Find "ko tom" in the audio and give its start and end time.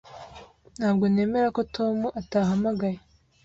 1.55-1.97